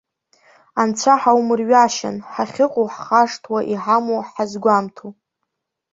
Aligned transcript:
Анцәа 0.81 1.13
ҳаумырҩашьан, 1.21 2.17
ҳахьыҟоу 2.33 2.87
ҳхашҭуа, 2.93 3.59
иҳамоу 3.73 4.21
ҳазгәамҭо. 4.31 5.07